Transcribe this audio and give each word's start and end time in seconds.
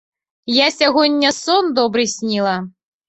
Я 0.53 0.67
сягоння 0.77 1.33
сон 1.41 1.71
добры 1.81 2.09
сніла. 2.17 2.57